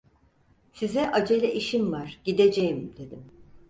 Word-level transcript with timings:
Size 0.73 0.99
acele 1.11 1.53
işim 1.53 1.91
var, 1.91 2.19
gideceğim, 2.23 2.93
dedim. 2.97 3.25